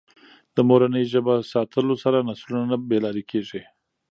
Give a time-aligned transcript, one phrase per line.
[0.55, 3.61] د مورنۍ ژبه ساتلو سره نسلونه نه بې لارې کېږي.